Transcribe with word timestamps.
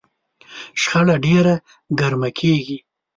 شخړه 0.81 1.15
ډېره 1.25 1.53
ګرمه 1.99 2.29
کېږي. 2.39 2.77